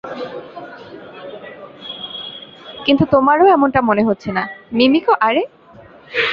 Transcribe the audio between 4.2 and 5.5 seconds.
না, মিমিকো আরে!